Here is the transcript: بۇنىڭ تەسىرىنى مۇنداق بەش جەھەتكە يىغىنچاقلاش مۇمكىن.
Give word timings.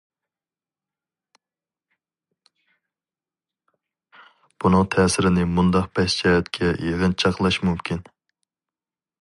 بۇنىڭ 4.63 4.89
تەسىرىنى 4.97 5.49
مۇنداق 5.55 5.89
بەش 5.99 6.19
جەھەتكە 6.23 6.73
يىغىنچاقلاش 6.89 7.61
مۇمكىن. 7.71 8.05